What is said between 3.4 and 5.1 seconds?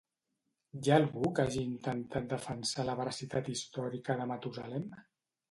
històrica de Matusalem?